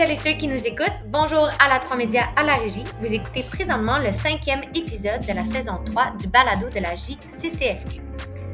[0.00, 2.84] celles et ceux qui nous écoutent, bonjour à la 3 Médias à la régie.
[3.02, 8.00] Vous écoutez présentement le cinquième épisode de la saison 3 du balado de la JCCFQ.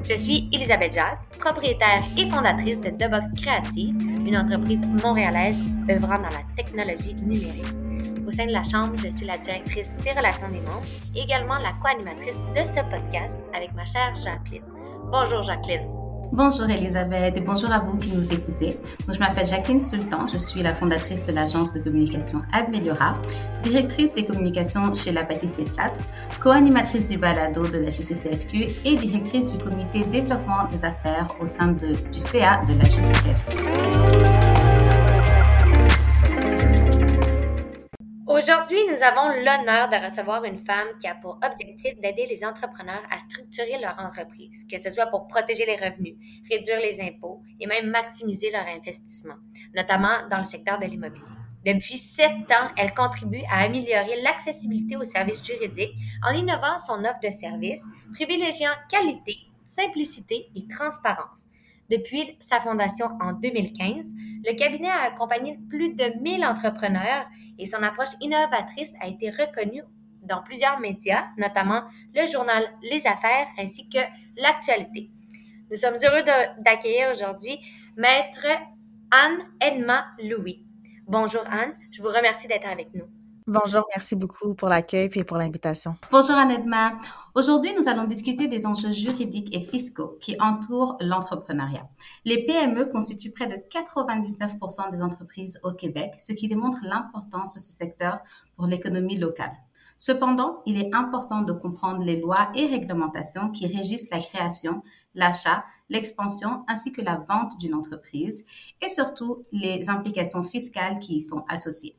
[0.02, 3.94] Je suis Elisabeth Jacques, propriétaire et fondatrice de The Box Créative,
[4.26, 5.56] une entreprise montréalaise
[5.88, 7.62] œuvrant dans la technologie numérique.
[8.26, 10.82] Au sein de la Chambre, je suis la directrice des relations des membres
[11.14, 14.64] et également la co-animatrice de ce podcast avec ma chère Jacqueline.
[15.12, 15.95] Bonjour Jacqueline.
[16.32, 18.78] Bonjour Elisabeth et bonjour à vous qui nous écoutez.
[19.06, 23.16] Donc, je m'appelle Jacqueline Sultan, je suis la fondatrice de l'agence de communication Admeliora,
[23.62, 26.08] directrice des communications chez La Pâtisserie Plate,
[26.42, 31.68] co-animatrice du balado de la JCCFQ et directrice du comité développement des affaires au sein
[31.68, 34.35] du CA de la JCCFQ.
[38.46, 43.02] Aujourd'hui, nous avons l'honneur de recevoir une femme qui a pour objectif d'aider les entrepreneurs
[43.10, 46.14] à structurer leur entreprise, que ce soit pour protéger les revenus,
[46.48, 49.34] réduire les impôts et même maximiser leur investissement,
[49.74, 51.24] notamment dans le secteur de l'immobilier.
[51.64, 57.18] Depuis sept ans, elle contribue à améliorer l'accessibilité aux services juridiques en innovant son offre
[57.24, 57.82] de services,
[58.14, 61.48] privilégiant qualité, simplicité et transparence.
[61.90, 64.12] Depuis sa fondation en 2015,
[64.44, 67.26] le cabinet a accompagné plus de 1000 entrepreneurs
[67.58, 69.82] et son approche innovatrice a été reconnue
[70.22, 71.82] dans plusieurs médias, notamment
[72.14, 74.00] le journal Les Affaires ainsi que
[74.36, 75.10] l'actualité.
[75.70, 76.24] Nous sommes heureux
[76.58, 77.58] d'accueillir aujourd'hui
[77.96, 78.46] Maître
[79.10, 80.64] Anne Edma Louis.
[81.06, 83.15] Bonjour Anne, je vous remercie d'être avec nous.
[83.48, 85.94] Bonjour, merci beaucoup pour l'accueil et pour l'invitation.
[86.10, 86.98] Bonjour Anedma.
[87.36, 91.88] Aujourd'hui, nous allons discuter des enjeux juridiques et fiscaux qui entourent l'entrepreneuriat.
[92.24, 97.60] Les PME constituent près de 99% des entreprises au Québec, ce qui démontre l'importance de
[97.60, 98.18] ce secteur
[98.56, 99.52] pour l'économie locale.
[99.96, 104.82] Cependant, il est important de comprendre les lois et réglementations qui régissent la création,
[105.14, 108.44] l'achat, l'expansion ainsi que la vente d'une entreprise
[108.82, 111.96] et surtout les implications fiscales qui y sont associées.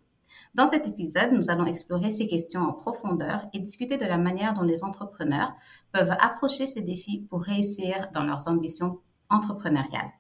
[0.55, 4.53] Dans cet épisode, nous allons explorer ces questions en profondeur et discuter de la manière
[4.53, 5.53] dont les entrepreneurs
[5.91, 8.99] peuvent approcher ces défis pour réussir dans leurs ambitions
[9.29, 10.11] entrepreneuriales.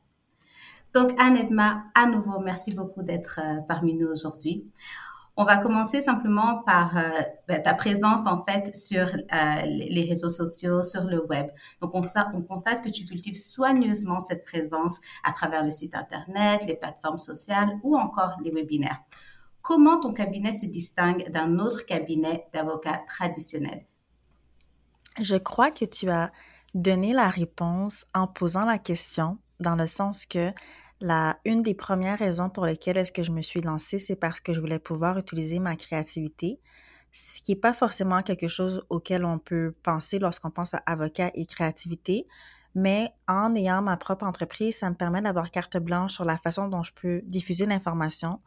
[0.93, 4.65] Donc, Anne Edma, à nouveau, merci beaucoup d'être euh, parmi nous aujourd'hui.
[5.39, 7.09] On va commencer simplement par euh,
[7.47, 11.49] ben, ta présence en fait sur euh, les réseaux sociaux, sur le web.
[11.79, 12.01] Donc on,
[12.33, 17.19] on, constate que tu cultives soigneusement cette présence à travers le site internet, les plateformes
[17.19, 18.99] sociales ou encore les webinaires.
[19.67, 23.85] Comment ton cabinet se distingue d'un autre cabinet d'avocats traditionnel?
[25.19, 26.31] Je crois que tu as
[26.73, 30.53] donné la réponse en posant la question, dans le sens que
[31.01, 34.39] la, une des premières raisons pour lesquelles est-ce que je me suis lancée, c'est parce
[34.39, 36.61] que je voulais pouvoir utiliser ma créativité,
[37.11, 41.29] ce qui n'est pas forcément quelque chose auquel on peut penser lorsqu'on pense à avocat
[41.33, 42.25] et créativité,
[42.77, 46.67] mais en ayant ma propre entreprise, ça me permet d'avoir carte blanche sur la façon
[46.67, 48.37] dont je peux diffuser l'information.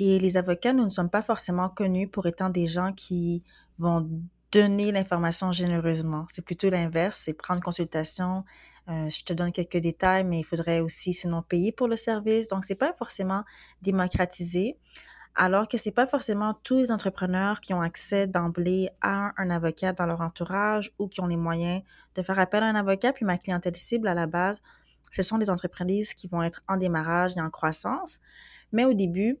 [0.00, 3.44] Et les avocats, nous ne sommes pas forcément connus pour étant des gens qui
[3.78, 4.10] vont
[4.50, 6.26] donner l'information généreusement.
[6.32, 8.44] C'est plutôt l'inverse, c'est prendre consultation.
[8.88, 12.48] Euh, je te donne quelques détails, mais il faudrait aussi sinon payer pour le service.
[12.48, 13.44] Donc, c'est pas forcément
[13.82, 14.76] démocratisé
[15.38, 19.50] alors que ce n'est pas forcément tous les entrepreneurs qui ont accès d'emblée à un
[19.50, 21.82] avocat dans leur entourage ou qui ont les moyens
[22.16, 23.12] de faire appel à un avocat.
[23.12, 24.60] Puis ma clientèle cible à la base,
[25.12, 28.18] ce sont des entreprises qui vont être en démarrage et en croissance.
[28.72, 29.38] Mais au début,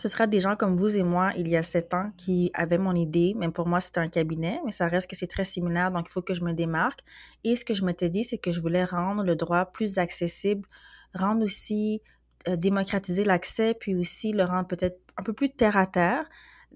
[0.00, 2.78] ce sera des gens comme vous et moi il y a sept ans qui avaient
[2.78, 3.34] mon idée.
[3.36, 6.10] Même pour moi, c'était un cabinet, mais ça reste que c'est très similaire, donc il
[6.10, 7.00] faut que je me démarque.
[7.44, 10.66] Et ce que je m'étais dit, c'est que je voulais rendre le droit plus accessible,
[11.14, 12.02] rendre aussi
[12.48, 16.28] démocratiser l'accès, puis aussi le rendre peut-être un peu plus terre à terre.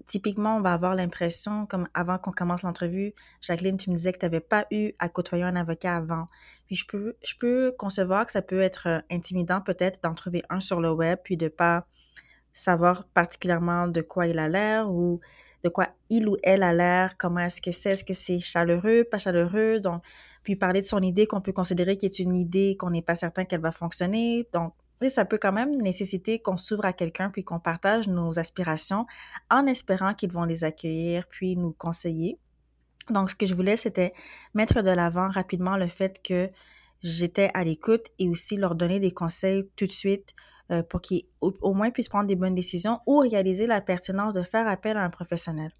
[0.07, 4.19] Typiquement, on va avoir l'impression, comme avant qu'on commence l'entrevue, Jacqueline, tu me disais que
[4.19, 6.25] tu n'avais pas eu à côtoyer un avocat avant.
[6.67, 10.43] Puis je peux, je peux concevoir que ça peut être euh, intimidant peut-être d'en trouver
[10.49, 11.85] un sur le web, puis de pas
[12.53, 15.19] savoir particulièrement de quoi il a l'air ou
[15.63, 19.03] de quoi il ou elle a l'air, comment est-ce que c'est, est-ce que c'est chaleureux,
[19.03, 20.03] pas chaleureux, donc
[20.43, 23.15] puis parler de son idée qu'on peut considérer qui est une idée qu'on n'est pas
[23.15, 24.47] certain qu'elle va fonctionner.
[24.53, 24.73] Donc,
[25.07, 29.05] ça peut quand même nécessiter qu'on s'ouvre à quelqu'un puis qu'on partage nos aspirations
[29.49, 32.37] en espérant qu'ils vont les accueillir puis nous conseiller.
[33.09, 34.11] Donc, ce que je voulais, c'était
[34.53, 36.49] mettre de l'avant rapidement le fait que
[37.01, 40.33] j'étais à l'écoute et aussi leur donner des conseils tout de suite
[40.71, 44.43] euh, pour qu'ils au moins puissent prendre des bonnes décisions ou réaliser la pertinence de
[44.43, 45.71] faire appel à un professionnel.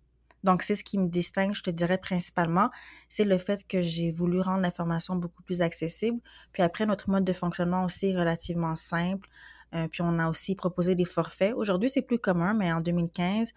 [0.43, 2.69] Donc, c'est ce qui me distingue, je te dirais principalement,
[3.09, 6.19] c'est le fait que j'ai voulu rendre l'information beaucoup plus accessible.
[6.53, 9.27] Puis après, notre mode de fonctionnement aussi est relativement simple.
[9.75, 11.53] Euh, puis on a aussi proposé des forfaits.
[11.55, 13.53] Aujourd'hui, c'est plus commun, mais en 2015,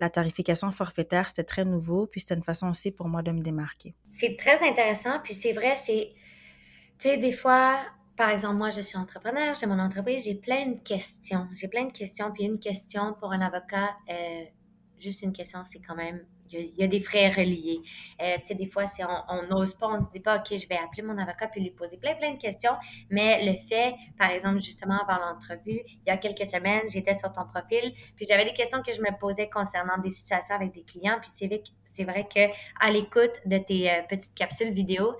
[0.00, 2.06] la tarification forfaitaire, c'était très nouveau.
[2.06, 3.94] Puis c'était une façon aussi pour moi de me démarquer.
[4.12, 5.20] C'est très intéressant.
[5.22, 6.12] Puis c'est vrai, c'est,
[6.98, 7.78] tu sais, des fois,
[8.16, 11.46] par exemple, moi, je suis entrepreneur, j'ai mon entreprise, j'ai plein de questions.
[11.54, 14.44] J'ai plein de questions, puis une question pour un avocat, euh,
[15.02, 17.80] juste une question, c'est quand même, il y, a, des frais reliés.
[18.20, 20.68] Euh, tu sais, des fois, c'est, on n'ose pas, on se dit pas, OK, je
[20.68, 22.72] vais appeler mon avocat puis lui poser plein, plein de questions.
[23.10, 27.32] Mais le fait, par exemple, justement, avant l'entrevue, il y a quelques semaines, j'étais sur
[27.32, 30.82] ton profil, puis j'avais des questions que je me posais concernant des situations avec des
[30.82, 31.62] clients, puis c'est vrai,
[31.96, 35.14] c'est vrai qu'à l'écoute de tes euh, petites capsules vidéo,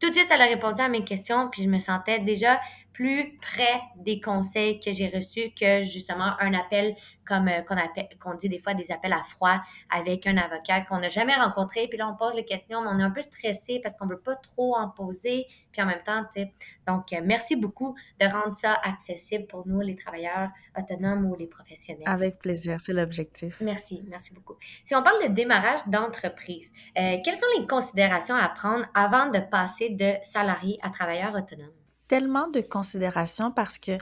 [0.00, 2.60] tout de suite, elle a répondu à mes questions, puis je me sentais déjà
[2.94, 6.94] plus près des conseils que j'ai reçus que justement un appel
[7.26, 9.60] comme euh, qu'on appelle qu'on dit des fois des appels à froid
[9.90, 11.88] avec un avocat qu'on n'a jamais rencontré.
[11.88, 14.20] Puis là on pose les questions mais on est un peu stressé parce qu'on veut
[14.20, 15.46] pas trop en poser.
[15.72, 16.52] Puis en même temps tu sais
[16.86, 21.48] donc euh, merci beaucoup de rendre ça accessible pour nous les travailleurs autonomes ou les
[21.48, 22.04] professionnels.
[22.06, 23.60] Avec plaisir c'est l'objectif.
[23.60, 24.54] Merci merci beaucoup.
[24.86, 29.40] Si on parle de démarrage d'entreprise euh, quelles sont les considérations à prendre avant de
[29.40, 31.72] passer de salarié à travailleur autonome?
[32.14, 33.98] Tellement de considérations parce que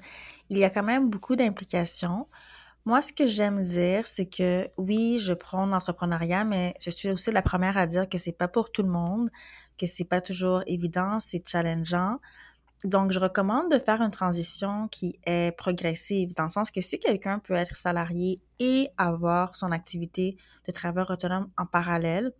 [0.50, 2.28] il y a quand même beaucoup d'implications.
[2.84, 7.32] Moi, ce que j'aime dire, c'est que oui, je prends l'entrepreneuriat, mais je suis aussi
[7.32, 9.30] la première à dire que c'est pas pour tout le monde,
[9.78, 12.18] que c'est pas toujours évident, c'est challengeant.
[12.84, 17.00] Donc, je recommande de faire une transition qui est progressive, dans le sens que si
[17.00, 20.36] quelqu'un peut être salarié et avoir son activité
[20.68, 22.30] de travailleur autonome en parallèle,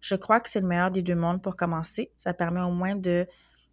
[0.00, 2.12] je crois que c'est le meilleur des deux mondes pour commencer.
[2.16, 3.26] Ça permet au moins de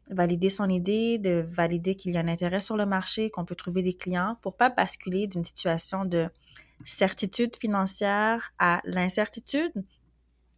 [0.09, 3.55] valider son idée, de valider qu'il y a un intérêt sur le marché, qu'on peut
[3.55, 6.29] trouver des clients pour pas basculer d'une situation de
[6.85, 9.71] certitude financière à l'incertitude.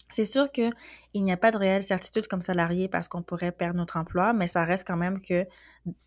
[0.10, 0.74] C'est sûr qu'il
[1.16, 4.48] n'y a pas de réelle certitude comme salarié parce qu'on pourrait perdre notre emploi, mais
[4.48, 5.46] ça reste quand même que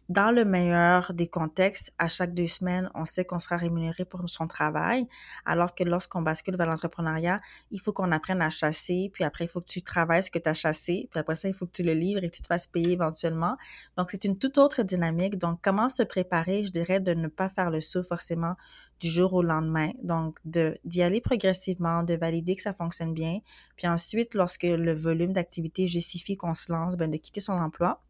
[0.09, 4.29] dans le meilleur des contextes, à chaque deux semaines, on sait qu'on sera rémunéré pour
[4.29, 5.07] son travail,
[5.47, 7.39] alors que lorsqu'on bascule vers l'entrepreneuriat,
[7.71, 10.41] il faut qu'on apprenne à chasser, puis après, il faut que tu travailles ce que
[10.41, 12.43] tu as chassé, puis après ça, il faut que tu le livres et que tu
[12.43, 13.57] te fasses payer éventuellement.
[13.97, 15.39] Donc, c'est une toute autre dynamique.
[15.39, 18.57] Donc, comment se préparer, je dirais, de ne pas faire le saut forcément
[19.01, 19.91] du jour au lendemain.
[20.03, 23.41] Donc, d'y aller progressivement, de valider que ça fonctionne bien.
[23.77, 28.03] Puis ensuite, lorsque le volume d'activité justifie qu'on se lance, ben, de quitter son emploi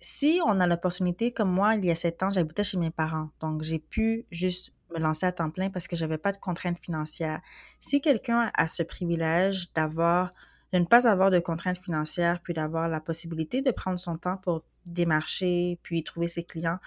[0.00, 3.30] si on a l'opportunité, comme moi, il y a sept ans, j'habitais chez mes parents.
[3.40, 6.78] Donc, j'ai pu juste me lancer à temps plein parce que j'avais pas de contraintes
[6.78, 7.40] financières.
[7.80, 10.32] Si quelqu'un a ce privilège d'avoir,
[10.72, 14.36] de ne pas avoir de contraintes financières, puis d'avoir la possibilité de prendre son temps
[14.36, 16.78] pour démarcher, puis trouver ses clients,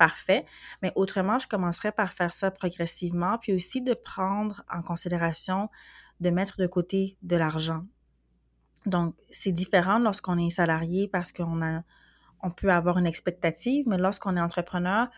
[0.00, 0.46] parfait.
[0.80, 5.68] Mais autrement, je commencerai par faire ça progressivement, puis aussi de prendre en considération
[6.20, 7.84] de mettre de côté de l'argent.
[8.86, 11.82] Donc, c'est différent lorsqu'on est salarié parce qu'on a
[12.42, 15.08] on peut avoir une expectative, mais lorsqu'on est entrepreneur,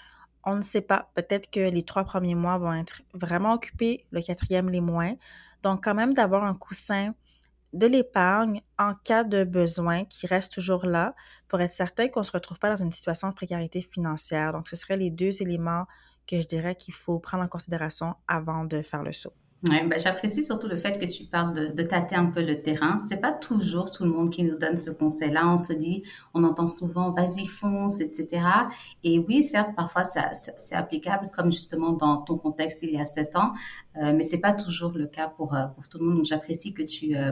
[0.43, 1.13] on ne sait pas.
[1.15, 5.15] Peut-être que les trois premiers mois vont être vraiment occupés, le quatrième les moins.
[5.63, 7.15] Donc, quand même d'avoir un coussin
[7.73, 11.15] de l'épargne en cas de besoin qui reste toujours là
[11.49, 14.53] pour être certain qu'on ne se retrouve pas dans une situation de précarité financière.
[14.53, 15.87] Donc, ce seraient les deux éléments
[16.27, 19.35] que je dirais qu'il faut prendre en considération avant de faire le saut.
[19.69, 22.61] Ouais, ben, j'apprécie surtout le fait que tu parles de, de tâter un peu le
[22.63, 22.99] terrain.
[22.99, 25.47] C'est pas toujours tout le monde qui nous donne ce conseil-là.
[25.47, 26.03] On se dit,
[26.35, 28.45] on entend souvent, vas-y, fonce, etc.
[29.05, 33.37] Et oui, certes, parfois, c'est applicable, comme justement dans ton contexte il y a sept
[33.37, 33.53] ans,
[34.03, 36.17] euh, mais c'est pas toujours le cas pour, euh, pour tout le monde.
[36.17, 37.31] Donc, j'apprécie que tu, euh,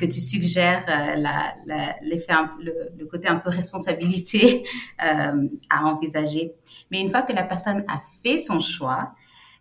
[0.00, 4.64] que tu suggères euh, la, la, le, le, côté un peu responsabilité
[5.04, 6.52] euh, à envisager.
[6.90, 9.12] Mais une fois que la personne a fait son choix,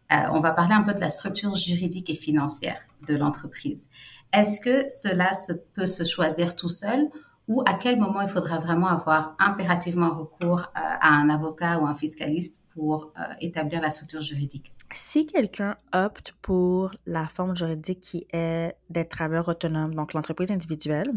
[0.09, 3.89] on va parler un peu de la structure juridique et financière de l'entreprise.
[4.33, 7.09] Est-ce que cela se, peut se choisir tout seul
[7.47, 11.87] ou à quel moment il faudra vraiment avoir impérativement recours euh, à un avocat ou
[11.87, 14.71] un fiscaliste pour euh, établir la structure juridique?
[14.93, 21.11] Si quelqu'un opte pour la forme juridique qui est d'être travailleur autonome, donc l'entreprise individuelle,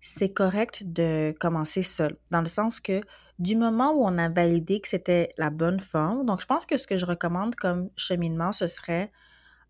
[0.00, 3.02] c'est correct de commencer seul, dans le sens que
[3.38, 6.76] du moment où on a validé que c'était la bonne forme, donc je pense que
[6.76, 9.10] ce que je recommande comme cheminement, ce serait,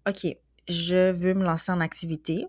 [0.09, 0.27] OK,
[0.69, 2.47] je veux me lancer en activité,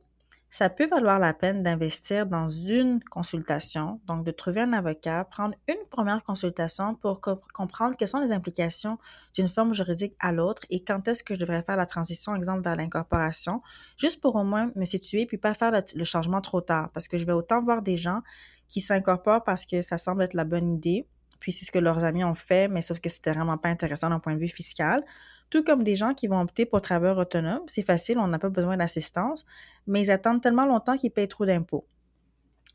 [0.58, 5.54] ça peut valoir la peine d'investir dans une consultation, donc de trouver un avocat, prendre
[5.68, 8.98] une première consultation pour comprendre quelles sont les implications
[9.34, 12.64] d'une forme juridique à l'autre et quand est-ce que je devrais faire la transition, exemple,
[12.64, 13.62] vers l'incorporation,
[13.98, 17.18] juste pour au moins me situer puis pas faire le, changement trop tard parce que
[17.18, 18.22] je vais autant voir des gens
[18.68, 21.08] qui s'incorporent parce que ça semble être la bonne idée,
[21.40, 24.10] puis c'est ce que leurs amis ont fait, mais sauf que c'était vraiment pas intéressant
[24.10, 25.04] d'un point de vue fiscal
[25.50, 27.62] tout comme des gens qui vont opter pour travailleur autonome.
[27.68, 29.46] C'est facile, on n'a pas besoin d'assistance,
[29.88, 31.88] mais ils attendent tellement longtemps qu'ils payent trop d'impôts.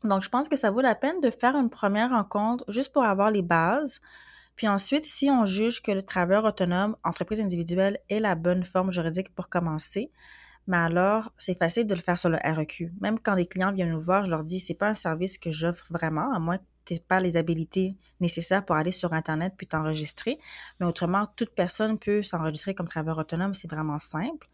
[0.03, 3.03] Donc, je pense que ça vaut la peine de faire une première rencontre juste pour
[3.03, 4.01] avoir les bases.
[4.55, 8.91] Puis ensuite, si on juge que le travailleur autonome, entreprise individuelle, est la bonne forme
[8.91, 10.11] juridique pour commencer,
[10.67, 12.91] mais alors, c'est facile de le faire sur le REQ.
[13.01, 15.51] Même quand les clients viennent nous voir, je leur dis, c'est pas un service que
[15.51, 19.67] j'offre vraiment, à moins tu n'as pas les habilités nécessaires pour aller sur Internet puis
[19.67, 20.39] t'enregistrer.
[20.79, 24.49] Mais autrement, toute personne peut s'enregistrer comme travailleur autonome, c'est vraiment simple.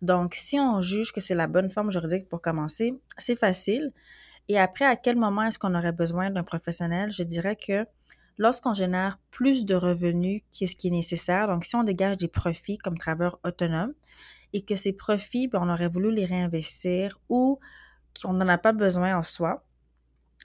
[0.00, 3.92] Donc, si on juge que c'est la bonne forme juridique pour commencer, c'est facile.
[4.48, 7.12] Et après, à quel moment est-ce qu'on aurait besoin d'un professionnel?
[7.12, 7.86] Je dirais que
[8.36, 12.78] lorsqu'on génère plus de revenus qu'est-ce qui est nécessaire, donc si on dégage des profits
[12.78, 13.94] comme travailleur autonome
[14.52, 17.58] et que ces profits, ben, on aurait voulu les réinvestir ou
[18.22, 19.64] qu'on n'en a pas besoin en soi,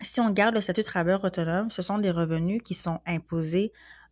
[0.02, 3.72] si on garde le statut de travailleur autonome, ce sont des revenus qui sont imposés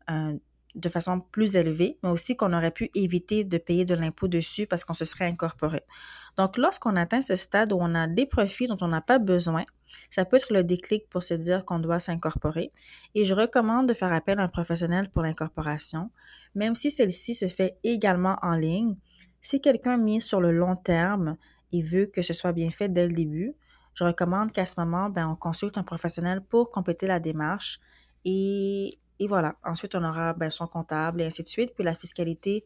[0.10, 0.34] euh,
[0.74, 4.68] de façon plus élevée, mais aussi qu'on aurait pu éviter de payer de l'impôt dessus
[4.68, 5.82] parce qu'on se serait incorporé.
[6.38, 9.64] Donc, lorsqu'on atteint ce stade où on a des profits dont on n'a pas besoin,
[10.10, 12.72] ça peut être le déclic pour se dire qu'on doit s'incorporer.
[13.14, 16.12] Et je recommande de faire appel à un professionnel pour l'incorporation,
[16.56, 18.98] même si celle-ci se fait également en ligne.
[19.46, 21.38] Si quelqu'un mise sur le long terme
[21.72, 23.54] et veut que ce soit bien fait dès le début,
[23.94, 27.80] je recommande qu'à ce moment, ben, on consulte un professionnel pour compléter la démarche
[28.26, 29.56] et et voilà.
[29.64, 31.76] Ensuite, on aura ben, son comptable et ainsi de suite.
[31.76, 32.64] Puis la fiscalité,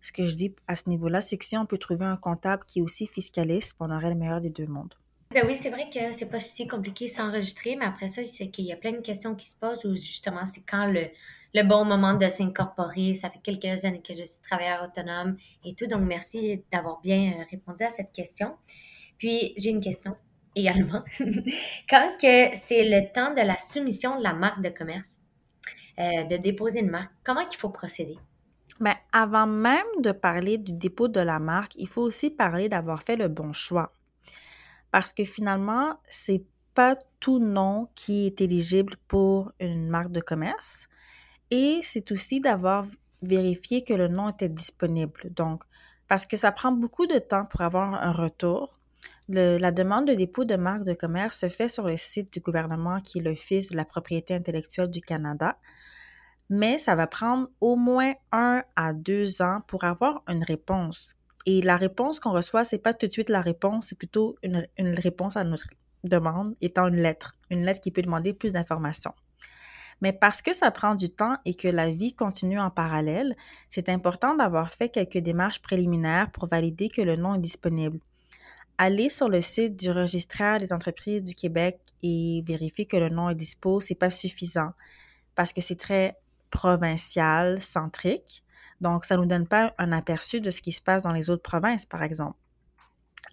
[0.00, 2.62] ce que je dis à ce niveau-là, c'est que si on peut trouver un comptable
[2.68, 4.94] qui est aussi fiscaliste, on aurait le meilleur des deux mondes.
[5.32, 8.66] Ben oui, c'est vrai que c'est pas si compliqué s'enregistrer, mais après ça, c'est qu'il
[8.66, 11.08] y a plein de questions qui se posent où justement, c'est quand le,
[11.54, 13.14] le bon moment de s'incorporer.
[13.14, 17.32] Ça fait quelques années que je suis travailleur autonome et tout, donc merci d'avoir bien
[17.32, 18.56] euh, répondu à cette question.
[19.18, 20.16] Puis, j'ai une question
[20.54, 21.02] également.
[21.88, 25.06] quand c'est le temps de la soumission de la marque de commerce,
[25.98, 28.16] euh, de déposer une marque, comment il faut procéder?
[28.80, 33.02] Ben, avant même de parler du dépôt de la marque, il faut aussi parler d'avoir
[33.02, 33.92] fait le bon choix.
[34.90, 36.44] Parce que finalement, c'est
[36.74, 40.88] pas tout nom qui est éligible pour une marque de commerce.
[41.52, 42.86] Et c'est aussi d'avoir
[43.22, 45.30] vérifié que le nom était disponible.
[45.36, 45.62] Donc,
[46.08, 48.80] parce que ça prend beaucoup de temps pour avoir un retour.
[49.28, 53.00] la demande de dépôt de marque de commerce se fait sur le site du gouvernement
[53.00, 55.58] qui est l'Office de la propriété intellectuelle du Canada
[56.52, 61.16] mais ça va prendre au moins un à deux ans pour avoir une réponse.
[61.46, 64.68] Et la réponse qu'on reçoit, c'est pas tout de suite la réponse, c'est plutôt une,
[64.78, 65.68] réponse à notre
[66.04, 69.14] demande étant une lettre, une lettre qui peut demander plus d'informations.
[70.02, 73.36] Mais parce que ça prend du temps et que la vie continue en parallèle,
[73.70, 78.00] c'est important d'avoir fait quelques démarches préliminaires pour valider que le nom est disponible.
[78.78, 83.30] Aller sur le site du registraire des entreprises du Québec et vérifier que le nom
[83.30, 84.72] est dispo, c'est pas suffisant
[85.36, 86.18] parce que c'est très
[86.50, 88.42] provincial, centrique.
[88.80, 91.30] Donc, ça ne nous donne pas un aperçu de ce qui se passe dans les
[91.30, 92.36] autres provinces, par exemple.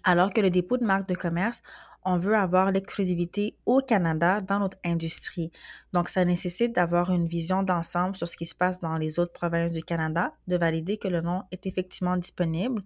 [0.04, 1.62] Alors que le dépôt de marque de commerce,
[2.04, 5.50] on veut avoir l'exclusivité au Canada dans notre industrie.
[5.92, 9.32] Donc, ça nécessite d'avoir une vision d'ensemble sur ce qui se passe dans les autres
[9.32, 12.82] provinces du Canada, de valider que le nom est effectivement disponible.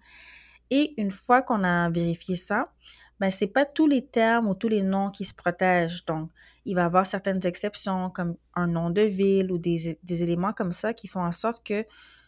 [0.70, 2.72] Et une fois qu'on a vérifié ça,
[3.20, 6.04] ben, c'est pas tous les termes ou tous les noms qui se protègent.
[6.04, 6.30] Donc,
[6.64, 10.72] il va y avoir certaines exceptions comme un nom de ville ou des, éléments comme
[10.72, 11.84] ça qui font en sorte que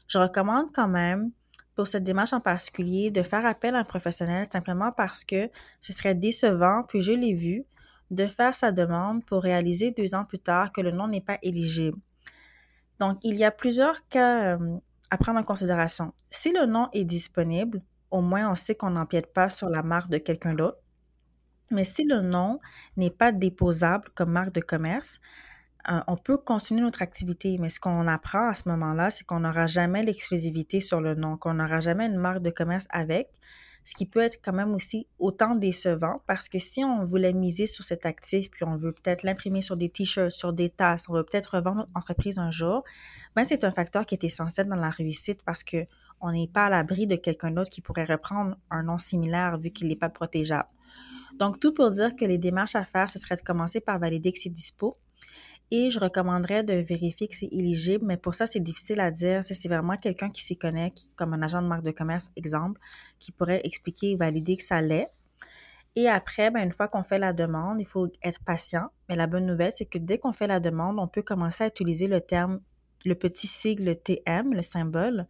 [0.07, 1.33] je recommande quand même
[1.77, 5.93] pour cette démarche en particulier de faire appel à un professionnel simplement parce que ce
[5.93, 7.65] serait décevant, puis je l'ai vu,
[8.11, 11.39] de faire sa demande pour réaliser deux ans plus tard que le nom n'est pas
[11.43, 11.99] éligible.
[12.99, 14.79] Donc, il y a plusieurs cas euh,
[15.11, 16.15] à prendre en considération.
[16.31, 20.09] Si le nom est disponible, au moins on sait qu'on n'empiète pas sur la marque
[20.09, 20.79] de quelqu'un d'autre.
[21.71, 22.61] Mais si le nom
[22.97, 25.21] n'est pas déposable comme marque de commerce,
[26.07, 27.57] on peut continuer notre activité.
[27.61, 31.37] Mais ce qu'on apprend à ce moment-là, c'est qu'on n'aura jamais l'exclusivité sur le nom,
[31.37, 33.29] qu'on n'aura jamais une marque de commerce avec,
[33.87, 37.69] ce qui peut être quand même aussi autant décevant parce que si on voulait miser
[37.69, 41.13] sur cet actif, puis on veut peut-être l'imprimer sur des t-shirts, sur des tasses, on
[41.13, 42.83] veut peut-être revendre notre entreprise un jour,
[43.37, 45.87] ben c'est un facteur qui est essentiel dans la réussite parce que
[46.21, 49.71] on n'est pas à l'abri de quelqu'un d'autre qui pourrait reprendre un nom similaire vu
[49.71, 50.69] qu'il n'est pas protégeable.
[51.39, 54.33] Donc, tout pour dire que les démarches à faire, ce serait de commencer par valider
[54.33, 54.97] que c'est dispo.
[55.73, 59.43] Et je recommanderais de vérifier que c'est éligible, mais pour ça, c'est difficile à dire.
[59.43, 62.81] C'est vraiment quelqu'un qui s'y connaît, comme un agent de marque de commerce, exemple,
[63.19, 65.09] qui pourrait expliquer et valider que ça l'est.
[65.97, 68.91] Et après, ben, une fois qu'on fait la demande, il faut être patient.
[69.09, 71.67] Mais la bonne nouvelle, c'est que dès qu'on fait la demande, on peut commencer à
[71.67, 72.61] utiliser le terme,
[73.05, 75.27] le petit sigle TM, le symbole,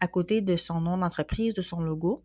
[0.00, 2.22] à côté de son nom d'entreprise, de son logo,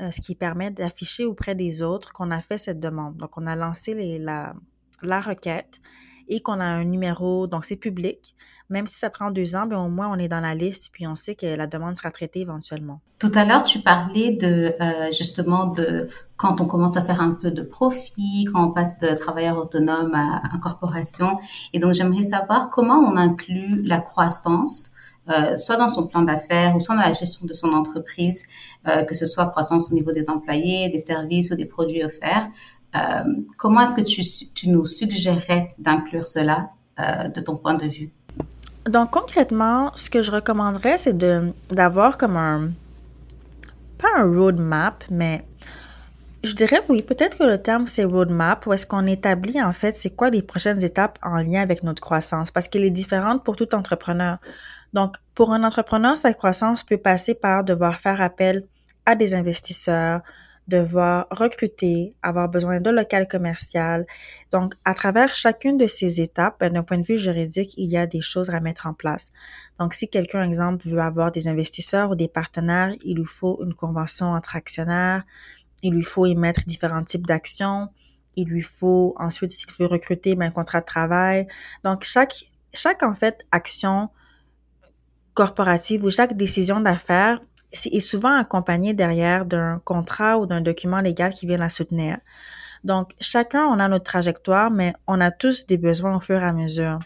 [0.00, 3.18] euh, ce qui permet d'afficher auprès des autres qu'on a fait cette demande.
[3.18, 5.80] Donc, on a lancé la requête
[6.28, 8.34] et qu'on a un numéro, donc c'est public.
[8.70, 11.06] Même si ça prend deux ans, bien, au moins on est dans la liste puis
[11.06, 13.00] on sait que la demande sera traitée éventuellement.
[13.18, 17.32] Tout à l'heure, tu parlais de euh, justement de quand on commence à faire un
[17.32, 21.38] peu de profit, quand on passe de travailleur autonome à incorporation.
[21.72, 24.92] Et donc j'aimerais savoir comment on inclut la croissance
[25.30, 28.42] euh, soit dans son plan d'affaires ou soit dans la gestion de son entreprise,
[28.88, 32.48] euh, que ce soit croissance au niveau des employés, des services ou des produits offerts,
[33.58, 38.10] comment est-ce que tu, nous suggérerais d'inclure cela de ton point de vue?
[38.86, 41.16] Donc concrètement, ce que je recommanderais, c'est
[41.70, 42.70] d'avoir comme un
[43.98, 45.44] pas un roadmap, mais
[46.42, 49.96] je dirais oui, peut-être que le terme c'est roadmap, où est-ce qu'on établit en fait
[49.96, 53.54] c'est quoi les prochaines étapes en lien avec notre croissance, parce qu'elle est différente pour
[53.54, 54.38] tout entrepreneur.
[54.92, 58.64] Donc, pour un entrepreneur, sa croissance peut passer par devoir faire appel
[59.06, 60.20] à des investisseurs,
[60.68, 64.06] devoir recruter, avoir besoin de local commercial.
[64.50, 67.96] Donc, à travers chacune de ces étapes, ben, d'un point de vue juridique, il y
[67.96, 69.32] a des choses à mettre en place.
[69.78, 73.74] Donc, si quelqu'un, exemple, veut avoir des investisseurs ou des partenaires, il lui faut une
[73.74, 75.24] convention entre actionnaires,
[75.82, 77.88] il lui faut émettre différents types d'actions,
[78.36, 81.48] il lui faut ensuite, s'il veut recruter, ben, un contrat de travail.
[81.82, 84.10] Donc, chaque, chaque, en fait, action
[85.34, 87.40] corporative ou chaque décision d'affaires
[87.72, 92.18] est souvent accompagné derrière d'un contrat ou d'un document légal qui vient la soutenir.
[92.84, 96.46] Donc, chacun, on a notre trajectoire, mais on a tous des besoins au fur et
[96.46, 96.98] à mesure.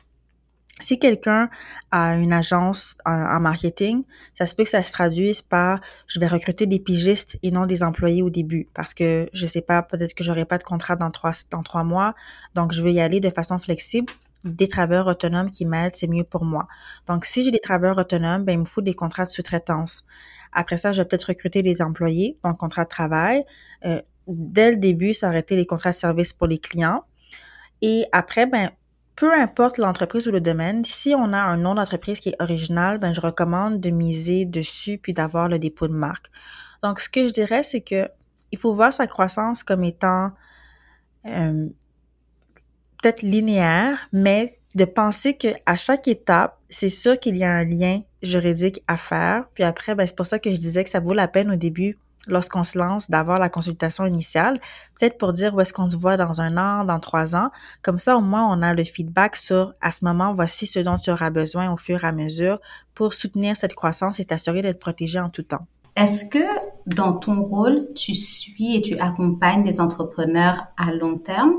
[0.81, 1.49] Si quelqu'un
[1.91, 4.05] a une agence en, marketing,
[4.37, 7.65] ça se peut que ça se traduise par je vais recruter des pigistes et non
[7.65, 10.95] des employés au début parce que je sais pas, peut-être que j'aurai pas de contrat
[10.97, 12.15] dans trois, dans trois mois,
[12.55, 14.13] donc je vais y aller de façon flexible
[14.47, 16.69] des travailleurs autonomes qui m'aident, c'est mieux pour moi.
[17.07, 20.05] Donc, si j'ai des travailleurs autonomes, ben, il me faut des contrats de sous-traitance.
[20.57, 23.45] Après ça, je vais peut-être recruter des employés, donc contrat de travail.
[23.85, 27.05] Euh, dès le début, ça aurait été les contrats de service pour les clients.
[27.83, 28.71] Et après, ben,
[29.17, 32.99] peu importe l'entreprise ou le domaine, si on a un nom d'entreprise qui est original,
[32.99, 36.31] ben, je recommande de miser dessus puis d'avoir le dépôt de marque.
[36.83, 38.09] Donc, ce que je dirais, c'est que
[38.51, 40.31] il faut voir sa croissance comme étant
[41.27, 41.67] euh,
[43.03, 48.03] peut-être linéaire, mais de penser qu'à chaque étape, c'est sûr qu'il y a un lien
[48.23, 49.47] juridique à faire.
[49.55, 51.57] Puis après, ben, c'est pour ça que je disais que ça vaut la peine au
[51.57, 54.61] début, lorsqu'on se lance, d'avoir la consultation initiale,
[54.99, 57.51] peut-être pour dire où est-ce qu'on se voit dans un an, dans trois ans.
[57.81, 60.99] Comme ça, au moins, on a le feedback sur, à ce moment, voici ce dont
[60.99, 62.61] tu auras besoin au fur et à mesure
[62.95, 65.67] pour soutenir cette croissance et t'assurer d'être protégé en tout temps.
[65.97, 66.45] Est-ce que
[66.87, 71.55] dans ton rôle, tu suis et tu accompagnes des entrepreneurs à long terme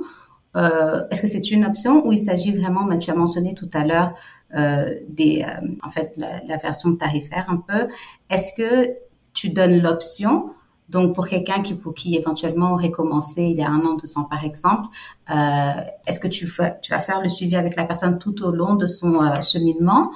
[0.58, 3.86] est-ce que c'est une option ou il s'agit vraiment, ben, tu as mentionné tout à
[3.86, 4.14] l'heure
[4.56, 7.88] euh, des, euh, en fait, la, version tarifaire un peu.
[8.30, 8.94] Est-ce que
[9.34, 10.52] tu donnes l'option
[10.90, 14.18] donc, pour quelqu'un qui, pour qui éventuellement aurait commencé il y a un an, deux
[14.18, 14.88] ans, par exemple,
[15.28, 16.48] est-ce que tu,
[16.82, 20.12] tu vas faire le suivi avec la personne tout au long de son cheminement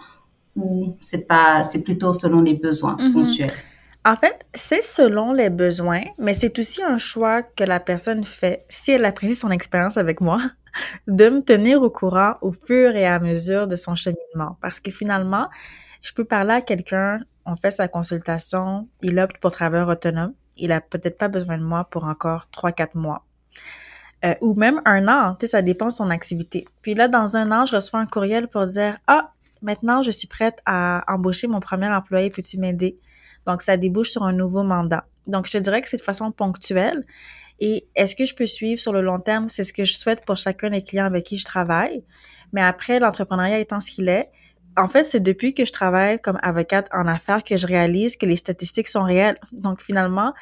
[0.56, 3.12] ou c'est pas, c'est plutôt selon les besoins mm-hmm.
[3.12, 3.52] ponctuels?
[4.04, 8.66] En fait, c'est selon les besoins, mais c'est aussi un choix que la personne fait
[8.68, 10.42] si elle apprécie son expérience avec moi,
[11.08, 14.58] de me tenir au courant au fur et à mesure de son cheminement.
[14.60, 15.50] Parce que finalement,
[16.02, 20.72] je peux parler à quelqu'un, on fait sa consultation, il opte pour travailleur autonome, il
[20.72, 23.28] a peut-être pas besoin de moi pour encore trois, quatre mois.
[24.26, 26.66] Euh, ou même un an, tu sais, ça dépend de son activité.
[26.82, 30.28] Puis là, dans un an, je reçois un courriel pour dire, ah, maintenant, je suis
[30.28, 33.00] prête à embaucher mon premier employé, peux-tu m'aider?
[33.48, 35.06] Donc, ça débouche sur un nouveau mandat.
[35.28, 37.06] Donc, je te dirais que c'est de façon ponctuelle.
[37.60, 39.50] Et est-ce que je peux suivre sur le long terme?
[39.50, 42.04] C'est ce que je souhaite pour chacun des clients avec qui je travaille.
[42.54, 44.30] Mais après, l'entrepreneuriat étant ce qu'il est,
[44.78, 48.26] en fait, c'est depuis que je travaille comme avocate en affaires que je réalise que
[48.26, 49.38] les statistiques sont réelles.
[49.52, 50.34] Donc, finalement,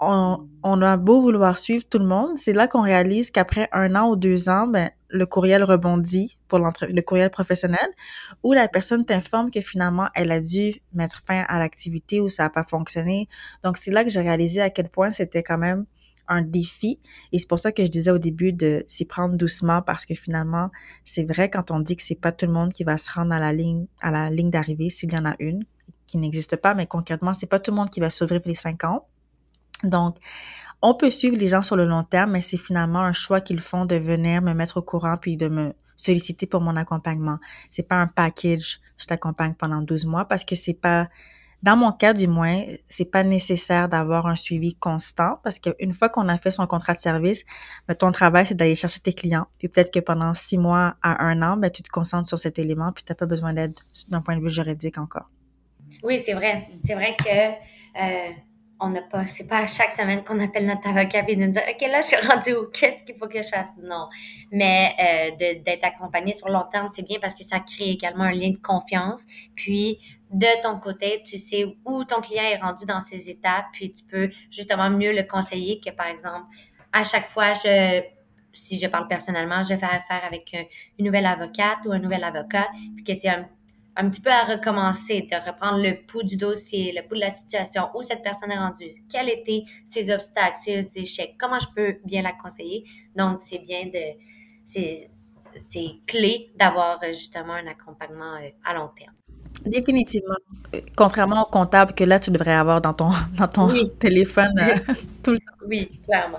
[0.00, 3.96] on, on, a beau vouloir suivre tout le monde, c'est là qu'on réalise qu'après un
[3.96, 7.88] an ou deux ans, ben, le courriel rebondit pour le courriel professionnel,
[8.42, 12.44] où la personne t'informe que finalement, elle a dû mettre fin à l'activité ou ça
[12.44, 13.28] n'a pas fonctionné.
[13.64, 15.86] Donc, c'est là que j'ai réalisé à quel point c'était quand même
[16.28, 17.00] un défi.
[17.32, 20.14] Et c'est pour ça que je disais au début de s'y prendre doucement parce que
[20.14, 20.70] finalement,
[21.04, 23.32] c'est vrai quand on dit que c'est pas tout le monde qui va se rendre
[23.32, 25.64] à la ligne, à la ligne d'arrivée s'il y en a une
[26.06, 28.84] qui n'existe pas, mais concrètement, c'est pas tout le monde qui va survivre les cinq
[28.84, 29.06] ans.
[29.84, 30.16] Donc,
[30.82, 33.60] on peut suivre les gens sur le long terme, mais c'est finalement un choix qu'ils
[33.60, 37.38] font de venir me mettre au courant puis de me solliciter pour mon accompagnement.
[37.70, 41.08] C'est pas un package, je t'accompagne pendant 12 mois parce que c'est pas,
[41.64, 46.08] dans mon cas du moins, c'est pas nécessaire d'avoir un suivi constant parce qu'une fois
[46.08, 47.44] qu'on a fait son contrat de service,
[47.88, 49.48] ben, ton travail c'est d'aller chercher tes clients.
[49.58, 52.60] Puis peut-être que pendant six mois à un an, ben, tu te concentres sur cet
[52.60, 53.74] élément puis t'as pas besoin d'aide
[54.08, 55.28] d'un point de vue juridique encore.
[56.04, 56.68] Oui, c'est vrai.
[56.86, 58.32] C'est vrai que euh,
[58.80, 61.62] on n'a pas, c'est pas à chaque semaine qu'on appelle notre avocat et nous dire,
[61.68, 62.66] OK, là, je suis rendu où?
[62.72, 63.68] Qu'est-ce qu'il faut que je fasse?
[63.82, 64.08] Non.
[64.52, 68.32] Mais euh, d'être accompagné sur long terme, c'est bien parce que ça crée également un
[68.32, 69.24] lien de confiance.
[69.56, 69.98] Puis,
[70.30, 74.04] de ton côté, tu sais où ton client est rendu dans ses étapes, puis tu
[74.04, 76.46] peux justement mieux le conseiller que, par exemple,
[76.92, 78.02] à chaque fois, je,
[78.52, 80.54] si je parle personnellement, je fais affaire avec
[80.98, 83.48] une nouvelle avocate ou un nouvel avocat, puis que c'est un
[83.98, 87.32] un petit peu à recommencer, de reprendre le pouls du dossier, le pouls de la
[87.32, 91.98] situation, où cette personne est rendue, quels étaient ses obstacles, ses échecs, comment je peux
[92.04, 92.84] bien la conseiller.
[93.16, 94.16] Donc, c'est bien de,
[94.66, 95.10] c'est,
[95.60, 99.14] c'est clé d'avoir euh, justement un accompagnement euh, à long terme.
[99.66, 100.36] Définitivement.
[100.96, 104.54] Contrairement au comptable que là, tu devrais avoir dans ton, dans ton téléphone
[105.24, 105.66] tout le temps.
[105.66, 106.38] Oui, clairement.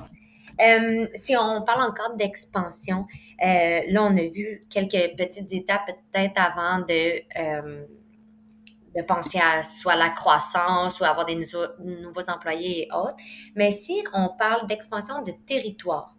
[0.62, 3.06] Euh, si on parle encore d'expansion,
[3.44, 7.86] euh, là, on a vu quelques petites étapes peut-être avant de, euh,
[8.96, 13.16] de penser à soit la croissance ou avoir des nouveaux, employés et autres.
[13.56, 16.14] Mais si on parle d'expansion de territoire,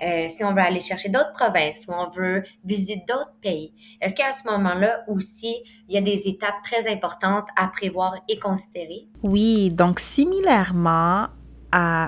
[0.00, 4.32] si on veut aller chercher d'autres provinces ou on veut visiter d'autres pays, est-ce qu'à
[4.32, 5.54] ce, moment-là aussi,
[5.88, 9.06] il y a des étapes très importantes à prévoir et considérer?
[9.22, 11.28] Oui, donc similairement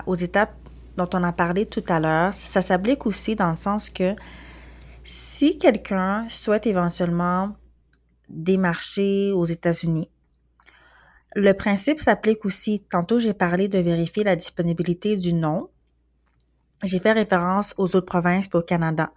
[0.07, 0.60] aux étapes
[1.01, 4.15] dont on a parlé tout à l'heure, ça s'applique aussi dans le sens que
[5.05, 7.57] si quelqu'un souhaite éventuellement
[8.29, 10.11] démarcher aux États-Unis,
[11.35, 12.85] le principe s'applique aussi.
[12.91, 15.71] Tantôt, j'ai parlé de vérifier la disponibilité du nom.
[16.83, 19.11] J'ai fait référence aux autres provinces et au Canada.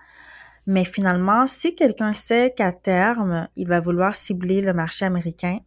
[0.66, 5.60] Mais finalement, si quelqu'un sait qu'à terme, il va vouloir cibler le marché américain,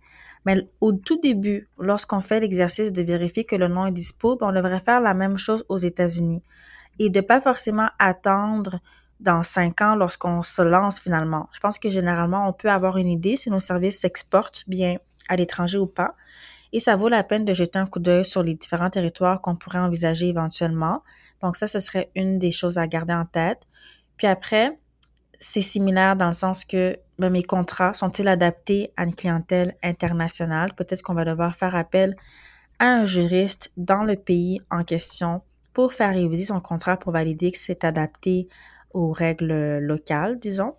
[0.47, 4.49] mais au tout début, lorsqu'on fait l'exercice de vérifier que le nom est dispo, ben,
[4.49, 6.43] on devrait faire la même chose aux États-Unis
[7.01, 8.79] et de pas forcément attendre
[9.19, 11.49] dans cinq ans lorsqu'on se lance finalement.
[11.53, 14.97] Je pense que généralement, on peut avoir une idée si nos services s'exportent bien
[15.29, 16.15] à l'étranger ou pas.
[16.73, 19.57] Et ça vaut la peine de jeter un coup d'œil sur les différents territoires qu'on
[19.57, 21.03] pourrait envisager éventuellement.
[21.43, 23.63] Donc ça, ce serait une des choses à garder en tête.
[24.17, 24.79] Puis après,
[25.41, 30.75] c'est similaire dans le sens que ben, mes contrats sont-ils adaptés à une clientèle internationale?
[30.75, 32.17] Peut-être qu'on va devoir faire appel
[32.79, 37.53] à un juriste dans le pays en question pour faire réviser son contrat pour valider
[37.53, 38.49] que c'est adapté
[38.93, 40.75] aux règles locales, disons,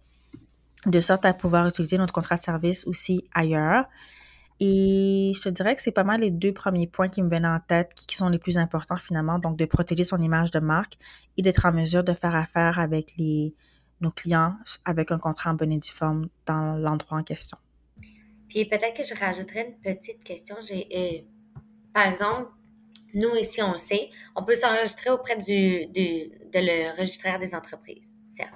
[0.85, 3.85] de sorte à pouvoir utiliser notre contrat de service aussi ailleurs.
[4.59, 7.45] Et je te dirais que c'est pas mal les deux premiers points qui me viennent
[7.45, 10.97] en tête, qui sont les plus importants finalement, donc de protéger son image de marque
[11.37, 13.53] et d'être en mesure de faire affaire avec les,
[14.01, 14.55] nos clients
[14.85, 15.79] avec un contrat en bonne et
[16.45, 17.57] dans l'endroit en question.
[18.49, 20.55] Puis peut-être que je rajouterais une petite question.
[20.71, 21.21] Euh,
[21.93, 22.51] par exemple,
[23.13, 28.13] nous ici, on sait, on peut s'enregistrer auprès du, du, de le registraire des entreprises,
[28.31, 28.53] certes.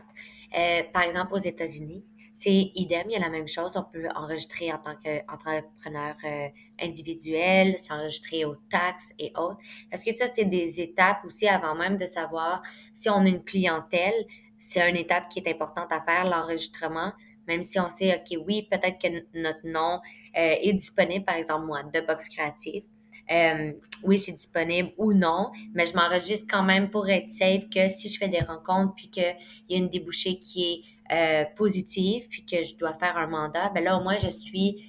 [0.58, 3.74] Euh, par exemple, aux États-Unis, c'est idem, il y a la même chose.
[3.76, 6.48] On peut enregistrer en tant qu'entrepreneur euh,
[6.82, 9.60] individuel, s'enregistrer aux taxes et autres.
[9.92, 12.64] Parce que ça, c'est des étapes aussi avant même de savoir
[12.96, 14.26] si on a une clientèle,
[14.62, 17.12] c'est une étape qui est importante à faire, l'enregistrement,
[17.48, 20.00] même si on sait, OK, oui, peut-être que notre nom
[20.38, 22.84] euh, est disponible, par exemple, moi, de Box Créative.
[23.32, 27.90] Euh, oui, c'est disponible ou non, mais je m'enregistre quand même pour être safe que
[27.90, 29.36] si je fais des rencontres puis qu'il
[29.70, 33.70] y a une débouchée qui est euh, positive puis que je dois faire un mandat,
[33.70, 34.86] ben là, au moins, je suis,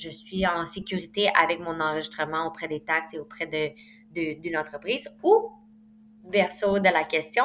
[0.00, 3.46] suis en sécurité avec mon enregistrement auprès des taxes et auprès
[4.14, 5.50] d'une entreprise ou
[6.32, 7.44] verso de la question.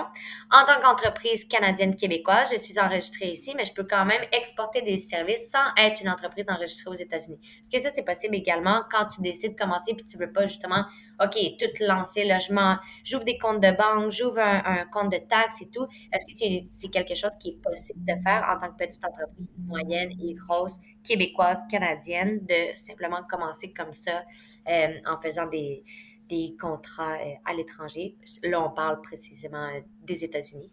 [0.51, 4.97] En tant qu'entreprise canadienne-québécoise, je suis enregistrée ici, mais je peux quand même exporter des
[4.97, 7.39] services sans être une entreprise enregistrée aux États-Unis.
[7.71, 10.47] Est-ce que ça, c'est possible également quand tu décides de commencer puis tu veux pas
[10.47, 10.85] justement,
[11.23, 15.69] OK, tout lancer, logement, j'ouvre des comptes de banque, j'ouvre un, compte de taxes et
[15.69, 15.85] tout.
[16.13, 19.47] Est-ce que c'est quelque chose qui est possible de faire en tant que petite entreprise
[19.65, 24.23] moyenne et grosse, québécoise, canadienne, de simplement commencer comme ça
[24.69, 25.83] euh, en faisant des
[26.29, 28.15] des contrats euh, à l'étranger.
[28.43, 30.71] Là, on parle précisément euh, des États-Unis.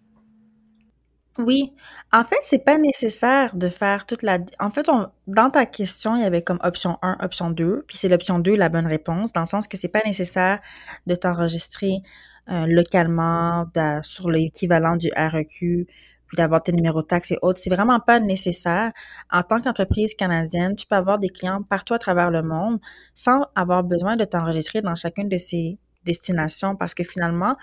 [1.38, 1.72] Oui,
[2.12, 4.38] en fait, c'est pas nécessaire de faire toute la.
[4.60, 4.88] En fait,
[5.26, 8.54] dans ta question, il y avait comme option 1, option 2, puis c'est l'option 2
[8.54, 10.60] la bonne réponse, dans le sens que c'est pas nécessaire
[11.06, 11.96] de t'enregistrer
[12.50, 13.66] euh, localement
[14.02, 15.88] sur l'équivalent du REQ
[16.32, 17.58] d'avoir tes numéros de taxes et autres.
[17.58, 18.92] C'est vraiment pas nécessaire.
[19.30, 22.80] En tant qu'entreprise canadienne, tu peux avoir des clients partout à travers le monde
[23.14, 27.56] sans avoir besoin de t'enregistrer dans chacune de ces destinations parce que finalement,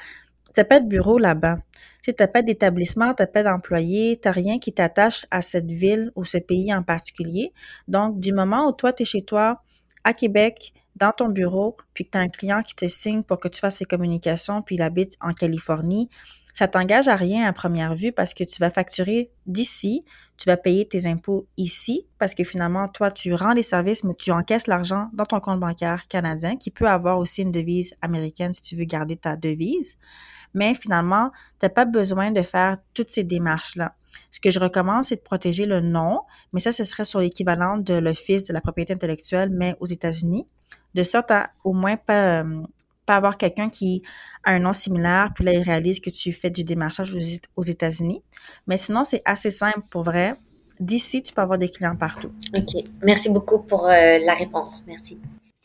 [0.53, 1.57] tu n'as pas de bureau là-bas.
[2.03, 5.69] Tu n'as pas d'établissement, tu n'as pas d'employé, tu n'as rien qui t'attache à cette
[5.69, 7.53] ville ou ce pays en particulier.
[7.87, 9.61] Donc, du moment où toi, tu es chez toi,
[10.03, 13.39] à Québec, dans ton bureau, puis que tu as un client qui te signe pour
[13.39, 16.09] que tu fasses ses communications, puis il habite en Californie,
[16.53, 20.03] ça t'engage à rien à première vue parce que tu vas facturer d'ici,
[20.37, 24.13] tu vas payer tes impôts ici parce que finalement, toi, tu rends les services, mais
[24.15, 28.53] tu encaisses l'argent dans ton compte bancaire canadien qui peut avoir aussi une devise américaine
[28.53, 29.97] si tu veux garder ta devise.
[30.53, 33.95] Mais finalement, tu n'as pas besoin de faire toutes ces démarches-là.
[34.31, 36.21] Ce que je recommande, c'est de protéger le nom,
[36.53, 40.47] mais ça, ce serait sur l'équivalent de l'Office de la propriété intellectuelle, mais aux États-Unis,
[40.93, 42.63] de sorte à au moins pas euh,
[43.05, 44.03] pas avoir quelqu'un qui
[44.43, 47.17] a un nom similaire, puis là, il réalise que tu fais du démarchage
[47.55, 48.21] aux États-Unis.
[48.67, 50.35] Mais sinon, c'est assez simple pour vrai
[50.81, 52.31] d'ici, tu peux avoir des clients partout.
[52.55, 52.83] OK.
[53.03, 54.83] Merci beaucoup pour euh, la réponse.
[54.87, 55.17] Merci.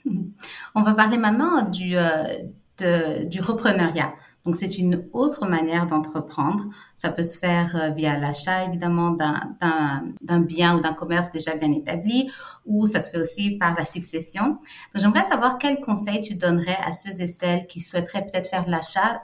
[0.75, 4.13] On va parler maintenant du, euh, du repreneuriat.
[4.47, 6.65] Donc, c'est une autre manière d'entreprendre.
[6.95, 11.73] Ça peut se faire euh, via l'achat, évidemment, d'un bien ou d'un commerce déjà bien
[11.73, 12.31] établi,
[12.65, 14.45] ou ça se fait aussi par la succession.
[14.47, 14.59] Donc,
[14.95, 19.23] j'aimerais savoir quels conseils tu donnerais à ceux et celles qui souhaiteraient peut-être faire l'achat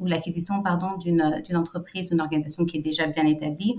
[0.00, 3.76] ou l'acquisition, pardon, d'une entreprise, d'une organisation qui est déjà bien établie,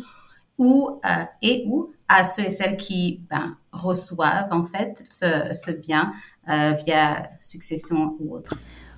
[0.57, 6.13] ou euh, et ou à ceux et celles qui ben, reçoivent en fait ce, bien
[6.49, 8.55] euh, via succession ou autre.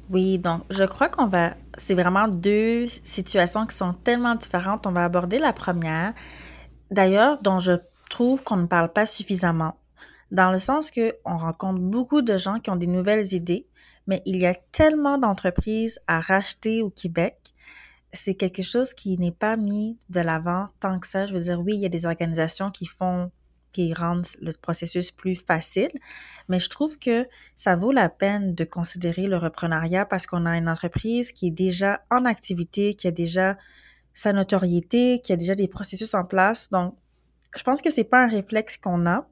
[0.10, 4.88] Oui, donc je crois qu'on va, c'est vraiment deux situations qui sont tellement différentes.
[4.88, 6.14] On va aborder la première,
[6.92, 7.74] d'ailleurs, dont je
[8.10, 9.78] trouve qu'on ne parle pas suffisamment,
[10.32, 13.68] dans le sens que on rencontre beaucoup de gens qui ont des nouvelles idées,
[14.08, 17.38] mais il y a tellement d'entreprises à racheter au Québec
[18.14, 21.26] c'est quelque chose qui n'est pas mis de l'avant tant que ça.
[21.26, 23.32] Je veux dire, oui, il y a des organisations qui font,
[23.78, 25.92] qui rendent le processus plus facile,
[26.50, 30.58] mais je trouve que ça vaut la peine de considérer le reprenariat parce qu'on a
[30.58, 33.56] une entreprise qui est déjà en activité, qui a déjà
[34.16, 36.72] sa notoriété, qui a déjà des processus en place.
[36.72, 36.96] Donc,
[37.56, 39.28] je pense que c'est pas un réflexe qu'on a.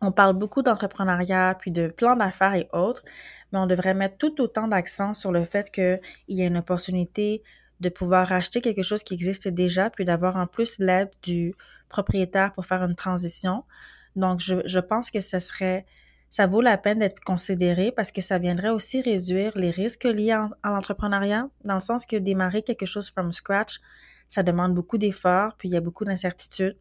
[0.00, 3.04] On parle beaucoup d'entrepreneuriat, puis de plans d'affaires et autres,
[3.52, 7.42] mais on devrait mettre tout autant d'accent sur le fait qu'il y a une opportunité
[7.80, 11.54] de pouvoir acheter quelque chose qui existe déjà, puis d'avoir en plus l'aide du
[11.88, 13.64] propriétaire pour faire une transition.
[14.16, 15.86] Donc, je, je pense que ce serait,
[16.30, 20.32] ça vaut la peine d'être considéré parce que ça viendrait aussi réduire les risques liés
[20.32, 23.80] à, l'entrepreneuriat, dans le sens que démarrer quelque chose from scratch,
[24.28, 26.76] ça demande beaucoup d'efforts, puis il y a beaucoup d'incertitudes.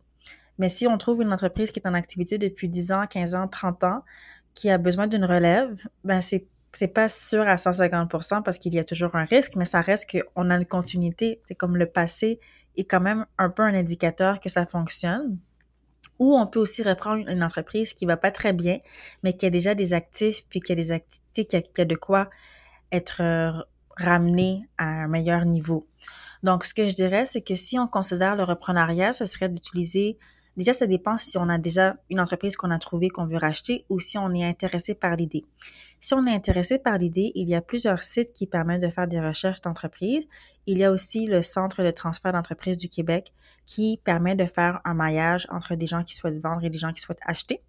[0.58, 3.48] Mais si on trouve une entreprise qui est en activité depuis 10 ans, 15 ans,
[3.48, 4.04] 30 ans,
[4.54, 8.80] qui a besoin d'une relève, ben c'est c'est pas sûr à 150% parce qu'il y
[8.80, 11.42] a toujours un risque, mais ça reste qu'on a une continuité.
[11.48, 12.40] C'est comme le passé
[12.78, 15.38] est quand même un peu un indicateur que ça fonctionne.
[16.20, 18.80] Ou on peut aussi reprendre une entreprise qui va pas très bien,
[19.24, 22.30] mais qui a déjà des actifs, puis qui a des activités, qui a, de quoi
[22.92, 23.52] être euh,
[23.98, 25.84] ramené à un meilleur niveau.
[26.44, 30.18] Donc, ce que je dirais, c'est que si on considère le reprenariat, ce serait d'utiliser
[30.58, 33.86] Déjà, ça dépend si on a déjà une entreprise qu'on a trouvée qu'on veut racheter
[33.90, 35.46] ou si on est intéressé par l'idée.
[36.00, 39.08] Si on est intéressé par l'idée, il y a plusieurs sites qui permettent de faire
[39.08, 40.26] des recherches d'entreprise.
[40.66, 43.34] Il y a aussi le Centre de transfert d'entreprise du Québec
[43.68, 46.92] qui permet de faire un maillage entre des gens qui souhaitent vendre et des gens
[46.92, 47.62] qui souhaitent acheter.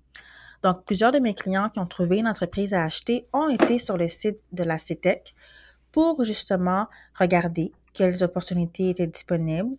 [0.62, 3.98] Donc, plusieurs de mes clients qui ont trouvé une entreprise à acheter ont été sur
[3.98, 5.34] le site de la CETEC
[5.92, 9.76] pour justement regarder quelles opportunités étaient disponibles,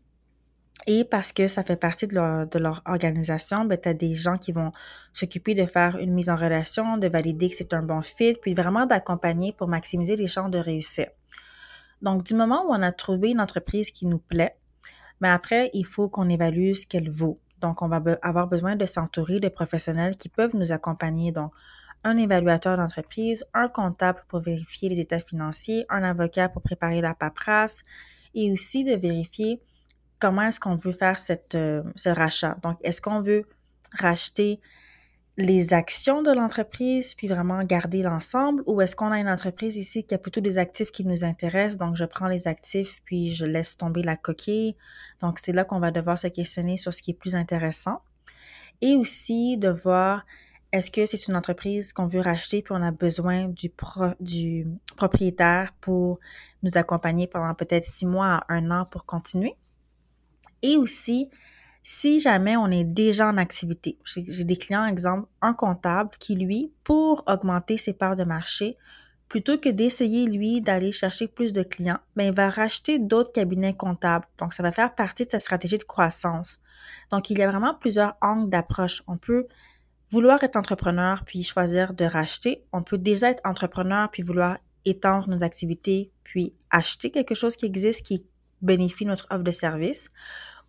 [0.87, 4.51] et parce que ça fait partie de leur, organisation, ben, tu as des gens qui
[4.51, 4.71] vont
[5.13, 8.53] s'occuper de faire une mise en relation, de valider que c'est un bon fit, puis
[8.53, 11.07] vraiment d'accompagner pour maximiser les chances de réussir.
[12.01, 14.55] Donc, du moment où on a trouvé une entreprise qui nous plaît,
[15.21, 17.39] mais ben, après, il faut qu'on évalue ce qu'elle vaut.
[17.59, 21.33] Donc, on va avoir besoin de s'entourer de professionnels qui peuvent nous accompagner.
[21.33, 21.51] Donc,
[22.05, 27.13] un évaluateur d'entreprise, un comptable pour vérifier les états financiers, un avocat pour préparer la
[27.13, 27.83] paperasse
[28.33, 29.61] et aussi de vérifier
[30.19, 31.17] comment est-ce qu'on veut faire
[31.55, 32.57] euh, ce rachat?
[32.61, 33.45] Donc, est-ce qu'on veut
[33.91, 34.59] racheter
[35.37, 40.03] les actions de l'entreprise, puis vraiment garder l'ensemble, ou est-ce qu'on a une entreprise ici
[40.03, 43.45] qui a plutôt des actifs qui nous intéressent, donc je prends les actifs, puis je
[43.45, 44.75] laisse tomber la coquille.
[45.21, 48.01] Donc, c'est là qu'on va devoir se questionner sur ce qui est plus intéressant.
[48.81, 50.25] Et aussi de voir
[50.73, 53.71] est-ce que c'est une entreprise qu'on veut racheter, puis on a besoin du,
[54.19, 56.19] du propriétaire pour
[56.63, 59.55] nous accompagner pendant peut-être six mois à un an pour continuer?
[60.61, 61.29] Et aussi,
[61.83, 66.71] si jamais on est déjà en activité, j'ai des clients, exemple, un comptable qui, lui,
[66.83, 68.75] pour augmenter ses parts de marché,
[69.29, 73.75] plutôt que d'essayer, lui, d'aller chercher plus de clients, ben, il va racheter d'autres cabinets
[73.75, 74.25] comptables.
[74.39, 76.59] Donc, ça va faire partie de sa stratégie de croissance.
[77.11, 79.03] Donc, il y a vraiment plusieurs angles d'approche.
[79.07, 79.47] On peut
[80.09, 82.65] vouloir être entrepreneur puis choisir de racheter.
[82.73, 87.65] On peut déjà être entrepreneur puis vouloir étendre nos activités puis acheter quelque chose qui
[87.65, 88.25] existe qui
[88.61, 90.07] bénéficie notre offre de service.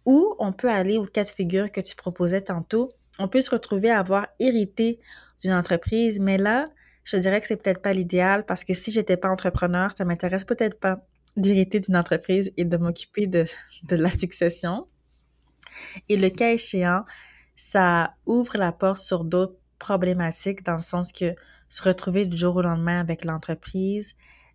[0.07, 2.89] Ou on peut aller au cas de figure que tu proposais tantôt.
[3.19, 4.99] On peut se retrouver à avoir hérité
[5.43, 6.65] d'une entreprise, mais là,
[7.05, 10.45] je dirais que c'est peut-être pas l'idéal parce que si j'étais pas entrepreneur, ça m'intéresse
[10.45, 11.05] peut-être pas
[11.37, 13.45] d'hériter d'une entreprise et de m'occuper de,
[13.85, 14.87] de la succession.
[16.09, 17.05] Et le cas échéant,
[17.57, 21.35] ça ouvre la porte sur d'autres problématiques dans le sens que
[21.69, 24.15] se retrouver du jour au lendemain avec l'entreprise,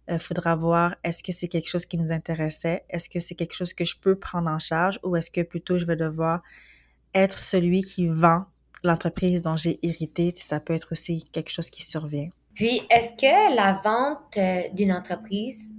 [0.10, 3.56] euh, faudra voir est-ce que c'est quelque chose qui nous intéressait, est-ce que c'est quelque
[3.56, 5.00] chose que je peux prendre en charge?
[5.04, 6.42] Ou est-ce que plutôt je vais devoir
[7.14, 8.46] être celui qui vend
[8.86, 12.30] l'entreprise dont j'ai hérité, ça peut être aussi quelque chose qui survient.
[12.54, 15.74] Puis, est-ce que la vente euh, d'une entreprise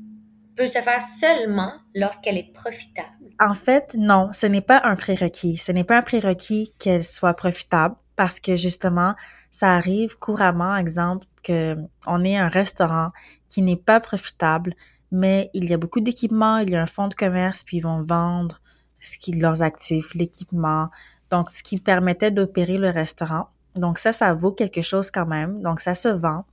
[0.56, 3.30] peut se faire seulement lorsqu'elle est profitable?
[3.40, 5.56] En fait, non, ce n'est pas un prérequis.
[5.56, 9.14] Ce n'est pas un prérequis qu'elle soit profitable parce que justement,
[9.50, 13.11] ça arrive couramment, exemple, que on ait un restaurant
[13.48, 14.74] qui n'est pas profitable,
[15.12, 17.82] mais il y a beaucoup d'équipements, il y a un fonds de commerce, puis ils
[17.82, 18.61] vont vendre
[19.00, 20.88] ce qui leurs actifs, l'équipement,
[21.30, 23.48] donc ce qui permettait d'opérer le restaurant.
[23.74, 25.62] Donc ça, ça vaut quelque chose quand même.
[25.62, 26.44] Donc ça se vend.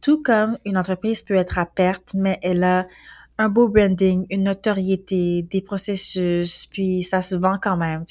[0.00, 2.86] Tout comme une entreprise peut être à perte, mais elle a
[3.38, 8.04] un beau branding, une notoriété, des processus, puis ça se vend quand même.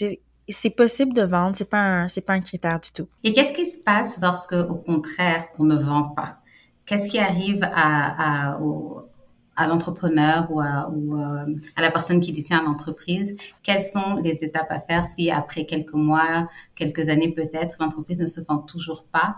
[0.52, 3.08] C'est possible de vendre, c'est pas c'est pas un critère du tout.
[3.24, 6.40] Et qu'est-ce qui se passe lorsque, au contraire, on ne vend pas?
[6.86, 8.56] Qu'est-ce qui arrive à,
[9.56, 14.80] à, l'entrepreneur ou euh, à, la personne qui détient l'entreprise, quelles sont les étapes à
[14.80, 19.36] faire si après quelques mois, quelques années peut-être, l'entreprise ne se vend toujours pas?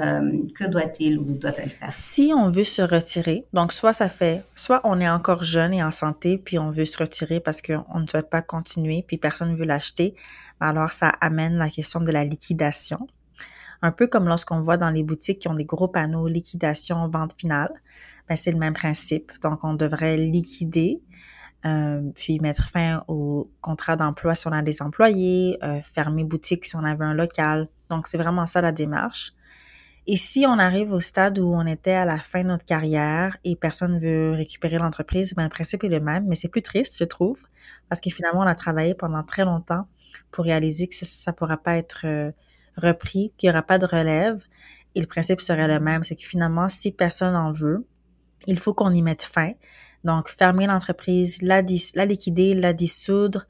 [0.00, 1.92] Euh, que doit-il ou doit-elle faire?
[1.92, 5.82] Si on veut se retirer, donc soit ça fait, soit on est encore jeune et
[5.82, 9.52] en santé, puis on veut se retirer parce qu'on ne souhaite pas continuer, puis personne
[9.52, 10.14] ne veut l'acheter,
[10.60, 13.06] alors ça amène la question de la liquidation.
[13.82, 17.34] Un peu comme lorsqu'on voit dans les boutiques qui ont des gros panneaux liquidation, vente
[17.38, 17.72] finale.
[18.28, 19.32] Ben, c'est le même principe.
[19.42, 21.00] Donc, on devrait liquider,
[21.66, 26.64] euh, puis mettre fin au contrat d'emploi si on a des employés, euh, fermer boutique
[26.64, 27.68] si on avait un local.
[27.88, 29.32] Donc, c'est vraiment ça la démarche.
[30.06, 33.36] Et si on arrive au stade où on était à la fin de notre carrière
[33.44, 36.62] et personne ne veut récupérer l'entreprise, ben, le principe est le même, mais c'est plus
[36.62, 37.38] triste, je trouve,
[37.88, 39.86] parce que finalement, on a travaillé pendant très longtemps
[40.30, 42.32] pour réaliser que ça ne pourra pas être euh,
[42.76, 44.42] repris, qu'il n'y aura pas de relève.
[44.94, 47.86] Et le principe serait le même, c'est que finalement, si personne en veut,
[48.46, 49.52] il faut qu'on y mette fin.
[50.02, 51.62] Donc, fermer l'entreprise, la,
[51.94, 53.46] la liquider, la dissoudre,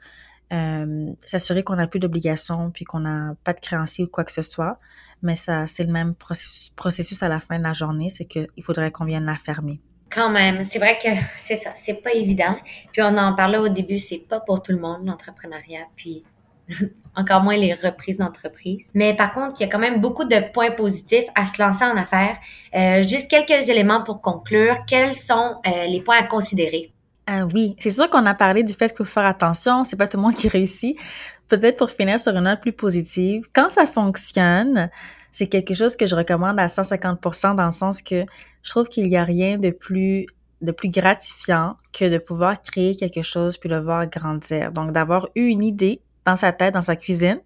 [0.52, 4.32] euh, s'assurer qu'on n'a plus d'obligations puis qu'on n'a pas de créanciers ou quoi que
[4.32, 4.78] ce soit.
[5.22, 8.90] Mais ça, c'est le même processus, à la fin de la journée, c'est qu'il faudrait
[8.90, 9.80] qu'on vienne la fermer.
[10.10, 12.56] Quand même, c'est vrai que c'est ça, c'est pas évident.
[12.92, 15.86] Puis on en parlait au début, c'est pas pour tout le monde l'entrepreneuriat.
[15.94, 16.24] Puis
[17.16, 18.80] encore moins les reprises d'entreprise.
[18.94, 21.84] Mais par contre, il y a quand même beaucoup de points positifs à se lancer
[21.84, 22.38] en affaires.
[22.74, 24.78] Euh, juste quelques éléments pour conclure.
[24.86, 26.92] Quels sont euh, les points à considérer?
[27.32, 30.08] Ah oui, c'est sûr qu'on a parlé du fait qu'il faut faire attention, c'est pas
[30.08, 30.98] tout le monde qui réussit.
[31.46, 34.90] Peut-être pour finir sur une note plus positive, quand ça fonctionne,
[35.30, 38.24] c'est quelque chose que je recommande à 150% dans le sens que
[38.64, 40.26] je trouve qu'il n'y a rien de plus
[40.60, 44.72] de plus gratifiant que de pouvoir créer quelque chose puis le voir grandir.
[44.72, 47.40] Donc d'avoir eu une idée, dans sa tête, dans sa cuisine,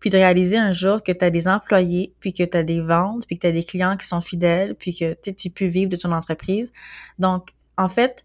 [0.00, 2.80] puis de réaliser un jour que tu as des employés, puis que tu as des
[2.80, 5.90] ventes, puis que tu as des clients qui sont fidèles, puis que tu peux vivre
[5.90, 6.72] de ton entreprise.
[7.18, 8.24] Donc, en fait,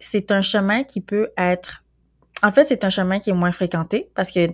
[0.00, 1.84] c'est un chemin qui peut être...
[2.42, 4.48] En fait, c'est un chemin qui est moins fréquenté parce que,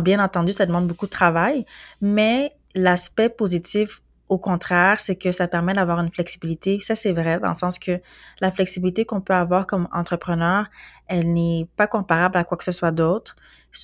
[0.00, 1.66] bien entendu, ça demande beaucoup de travail,
[2.00, 6.78] mais l'aspect positif au contraire, c'est que ça permet d'avoir une flexibilité.
[6.80, 8.00] Ça, c'est vrai, dans le sens que
[8.40, 10.66] la flexibilité qu'on peut avoir comme entrepreneur,
[11.08, 13.34] elle n'est pas comparable à quoi que ce soit d'autre.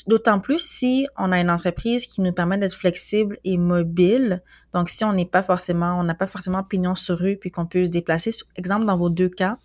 [0.06, 4.40] D'autant plus si on a une entreprise qui nous permet d'être flexible et mobile.
[4.72, 7.66] Donc, si on n'est pas forcément, on n'a pas forcément pignon sur rue puis qu'on
[7.66, 8.30] peut se déplacer.
[8.54, 9.56] Exemple, dans vos deux cas,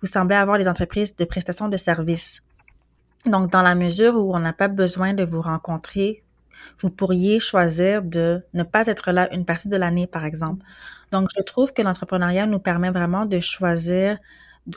[0.00, 2.42] vous semblez avoir des entreprises de prestation de services.
[3.26, 6.22] Donc, dans la mesure où on n'a pas besoin de vous rencontrer
[6.78, 10.64] vous pourriez choisir de ne pas être là une partie de l'année, par exemple.
[11.12, 14.18] Donc, je trouve que l'entrepreneuriat nous permet vraiment de choisir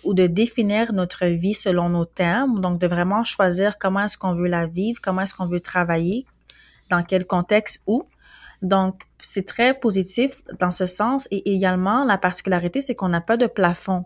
[0.04, 4.34] ou de définir notre vie selon nos termes, donc de vraiment choisir comment est-ce qu'on
[4.34, 6.26] veut la vivre, comment est-ce qu'on veut travailler,
[6.90, 8.04] dans quel contexte, où.
[8.62, 11.28] Donc, c'est très positif dans ce sens.
[11.32, 14.06] Et également, la particularité, c'est qu'on n'a pas de plafond.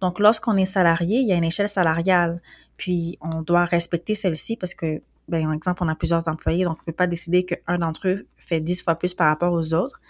[0.00, 2.40] Donc, lorsqu'on est salarié, il y a une échelle salariale.
[2.76, 6.76] Puis, on doit respecter celle-ci parce que ben, par exemple, on a plusieurs employés, donc
[6.76, 9.72] on ne peut pas décider qu'un d'entre eux fait dix fois plus par rapport aux
[9.72, 10.00] autres.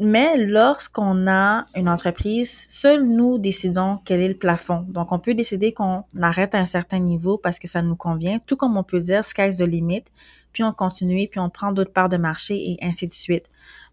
[0.00, 4.86] Mais lorsqu'on a une entreprise, seuls nous décidons quel est le plafond.
[4.88, 8.38] Donc, on peut décider qu'on arrête à un certain niveau parce que ça nous convient,
[8.38, 10.04] tout comme on peut dire sky's the limit,
[10.52, 13.46] puis on continue, puis on prend d'autres parts de marché et ainsi de suite.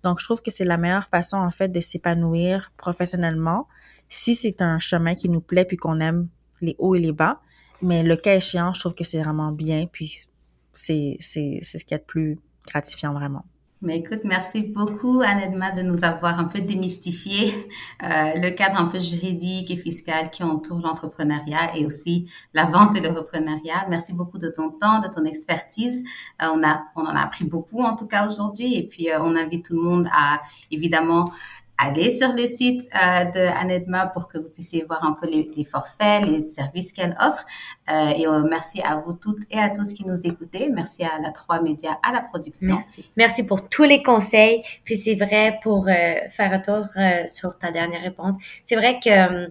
[0.04, 3.68] Donc, je trouve que c'est la meilleure façon, en fait, de s'épanouir professionnellement
[4.10, 6.30] si c'est un chemin qui nous plaît puis qu'on aime
[6.62, 7.42] les hauts et les bas.
[7.82, 9.86] Mais le cas échéant, je trouve que c'est vraiment bien.
[9.92, 10.28] Puis
[10.74, 13.46] c'est, ce qui est le plus gratifiant vraiment.
[13.82, 17.54] Mais écoute, merci beaucoup, Anedma, de nous avoir un peu démystifié
[18.04, 22.96] euh, le cadre un peu juridique et fiscal qui entoure l'entrepreneuriat et aussi la vente
[22.96, 23.86] et le reprenariat.
[23.90, 26.04] Merci beaucoup de ton temps, de ton expertise.
[26.42, 28.76] Euh, on, a, on en a appris beaucoup, en tout cas, aujourd'hui.
[28.76, 31.32] Et puis, euh, on invite tout le monde à, évidemment,
[31.78, 35.64] allez sur le site euh, de Anedma pour que vous puissiez voir un peu les,
[35.64, 37.46] forfaits, les services qu'elle offre.
[37.92, 40.70] Euh, et euh, merci à vous toutes et à tous qui nous écoutez.
[40.70, 42.84] Merci à la Trois Médias, à la production.
[43.18, 44.64] Merci, pour tous les conseils.
[44.84, 46.88] Puis c'est vrai, pour faire un tour
[47.28, 49.50] sur ta dernière réponse, c'est vrai que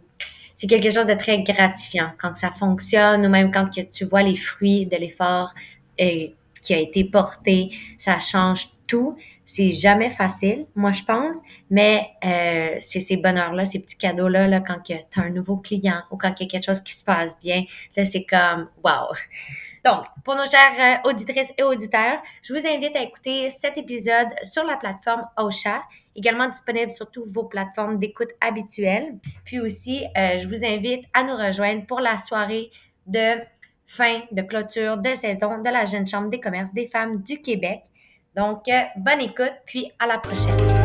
[0.56, 4.36] c'est quelque chose de très gratifiant quand ça fonctionne ou même quand tu vois les
[4.36, 5.52] fruits de l'effort
[6.00, 6.28] euh,
[6.62, 7.70] qui a été porté.
[7.98, 9.16] Ça change tout.
[9.46, 11.36] C'est jamais facile, moi, je pense,
[11.70, 16.02] mais euh, c'est ces bonheurs-là, ces petits cadeaux-là, là, quand tu as un nouveau client
[16.10, 17.64] ou quand il y a quelque chose qui se passe bien,
[17.96, 19.14] là, c'est comme wow!
[19.84, 24.28] Donc, pour nos chères euh, auditrices et auditeurs, je vous invite à écouter cet épisode
[24.42, 25.82] sur la plateforme OSHA,
[26.16, 29.18] également disponible sur toutes vos plateformes d'écoute habituelles.
[29.44, 32.70] Puis aussi, euh, je vous invite à nous rejoindre pour la soirée
[33.06, 33.42] de
[33.86, 37.82] fin de clôture de saison de la Jeune Chambre des commerces des femmes du Québec.
[38.36, 40.83] Donc, euh, bonne écoute, puis à la prochaine.